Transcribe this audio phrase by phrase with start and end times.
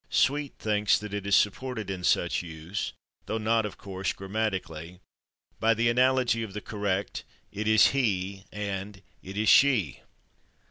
[0.09, 2.91] Sweet thinks that it is supported in such use,
[3.27, 4.99] though not, of course, grammatically,
[5.59, 9.99] by the analogy of the correct "it is /he/" and "it is /she